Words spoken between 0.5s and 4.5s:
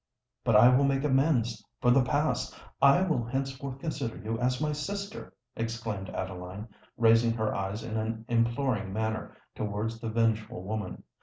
I will make amends for the past—I will henceforth consider you